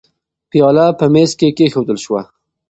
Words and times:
پیاله 0.49 0.85
په 0.99 1.05
مېز 1.13 1.31
کې 1.39 1.49
کېښودل 1.57 1.97
شوه. 2.05 2.21